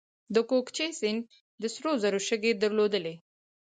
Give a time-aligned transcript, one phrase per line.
[0.33, 1.21] د کوکچې سیند
[1.61, 3.13] د سرو زرو شګې درلودې